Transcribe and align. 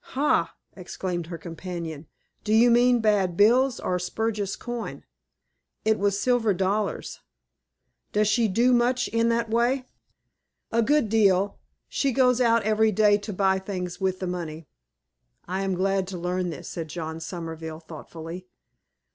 "Ha!" 0.17 0.55
exclaimed 0.75 1.27
her 1.27 1.37
companion. 1.37 2.07
"Do 2.43 2.55
you 2.55 2.71
mean 2.71 3.01
bad 3.01 3.37
bills, 3.37 3.79
or 3.79 3.99
spurious 3.99 4.55
coin?" 4.55 5.03
"It 5.85 5.99
was 5.99 6.19
silver 6.19 6.55
dollars." 6.55 7.19
"Does 8.11 8.27
she 8.27 8.47
do 8.47 8.73
much 8.73 9.07
in 9.09 9.29
that 9.29 9.51
way?" 9.51 9.85
"A 10.71 10.81
good 10.81 11.07
deal. 11.07 11.59
She 11.87 12.11
goes 12.13 12.41
out 12.41 12.63
every 12.63 12.91
day 12.91 13.19
to 13.19 13.31
buy 13.31 13.59
things 13.59 14.01
with 14.01 14.17
the 14.19 14.25
money." 14.25 14.65
"I 15.47 15.61
am 15.61 15.75
glad 15.75 16.07
to 16.07 16.17
learn 16.17 16.49
this," 16.49 16.67
said 16.67 16.87
John 16.87 17.19
Somerville, 17.19 17.79
thoughtfully. 17.81 18.47